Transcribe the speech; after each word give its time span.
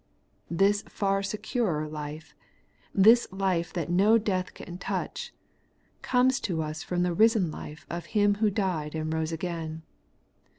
This 0.49 0.81
far 0.87 1.21
securer 1.21 1.87
life, 1.87 2.33
this 2.91 3.27
life 3.31 3.71
that 3.73 3.91
no 3.91 4.17
death 4.17 4.55
can 4.55 4.79
touch, 4.79 5.31
comes 6.01 6.39
to 6.39 6.63
us 6.63 6.81
from 6.81 7.03
the 7.03 7.13
risen 7.13 7.51
life 7.51 7.85
of 7.87 8.07
Him 8.07 8.33
who 8.41 8.49
died 8.49 8.95
and 8.95 9.13
rose 9.13 9.31
again. 9.31 9.83